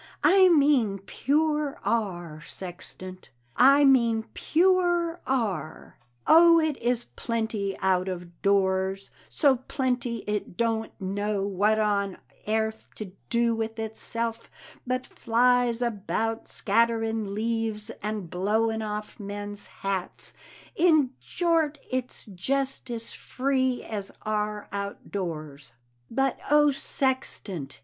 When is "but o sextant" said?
26.09-27.79